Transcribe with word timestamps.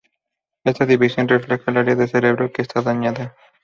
Esta 0.63 0.87
división 0.87 1.27
refleja 1.27 1.69
el 1.69 1.77
área 1.77 1.93
del 1.95 2.09
cerebro 2.09 2.51
que 2.51 2.63
está 2.63 2.81
dañada. 2.81 3.35